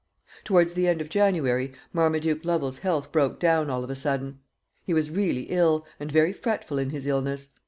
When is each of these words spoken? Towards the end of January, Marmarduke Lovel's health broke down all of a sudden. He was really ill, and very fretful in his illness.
Towards 0.43 0.73
the 0.73 0.87
end 0.87 0.99
of 0.99 1.09
January, 1.09 1.73
Marmarduke 1.93 2.43
Lovel's 2.43 2.79
health 2.79 3.11
broke 3.11 3.39
down 3.39 3.69
all 3.69 3.83
of 3.83 3.91
a 3.91 3.95
sudden. 3.95 4.39
He 4.83 4.95
was 4.95 5.11
really 5.11 5.43
ill, 5.43 5.85
and 5.99 6.11
very 6.11 6.33
fretful 6.33 6.79
in 6.79 6.89
his 6.89 7.05
illness. 7.05 7.49